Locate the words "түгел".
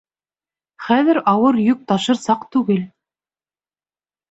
2.57-2.83